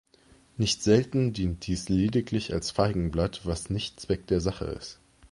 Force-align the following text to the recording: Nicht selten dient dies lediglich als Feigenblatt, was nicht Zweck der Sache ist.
Nicht 0.57 0.81
selten 0.81 1.31
dient 1.31 1.67
dies 1.67 1.87
lediglich 1.87 2.53
als 2.53 2.71
Feigenblatt, 2.71 3.45
was 3.45 3.69
nicht 3.69 3.99
Zweck 3.99 4.25
der 4.25 4.41
Sache 4.41 4.65
ist. 4.65 4.99